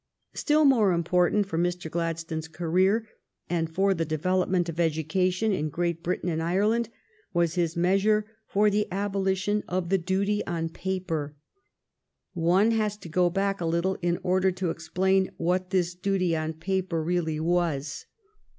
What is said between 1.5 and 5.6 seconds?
Mr. Gladstone's career and for the development of education